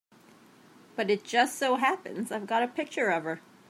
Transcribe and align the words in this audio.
But 0.95 1.11
it 1.11 1.23
just 1.23 1.59
so 1.59 1.75
happens 1.75 2.31
I've 2.31 2.47
got 2.47 2.63
a 2.63 2.67
picture 2.67 3.09
of 3.11 3.23
her. 3.23 3.39